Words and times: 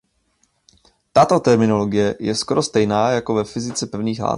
Tato 1.13 1.39
terminologie 1.41 2.15
je 2.19 2.35
skoro 2.35 2.61
stejná 2.63 3.09
jako 3.09 3.33
ve 3.33 3.43
fyzice 3.43 3.87
pevných 3.87 4.19
látek. 4.19 4.29